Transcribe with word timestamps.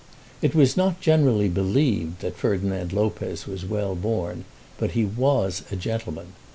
It 0.41 0.55
was 0.55 0.75
not 0.75 0.99
generally 0.99 1.47
believed 1.47 2.21
that 2.21 2.35
Ferdinand 2.35 2.91
Lopez 2.91 3.45
was 3.45 3.67
well 3.67 3.93
born; 3.93 4.45
but 4.79 4.93
he 4.93 5.05
was 5.05 5.61
a 5.71 5.75
gentleman. 5.75 6.33